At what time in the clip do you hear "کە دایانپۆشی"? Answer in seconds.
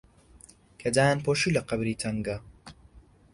0.79-1.53